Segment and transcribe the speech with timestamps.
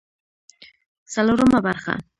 [1.13, 1.93] څلورمه برخه